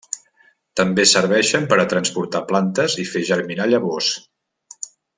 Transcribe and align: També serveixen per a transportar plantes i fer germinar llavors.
També 0.79 1.03
serveixen 1.11 1.67
per 1.75 1.79
a 1.83 1.85
transportar 1.93 2.41
plantes 2.53 2.99
i 3.05 3.07
fer 3.13 3.25
germinar 3.31 3.69
llavors. 3.75 4.13